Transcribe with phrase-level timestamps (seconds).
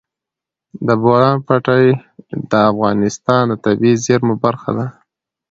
[0.87, 1.85] د بولان پټي
[2.49, 4.85] د افغانستان د طبیعي زیرمو برخه ده.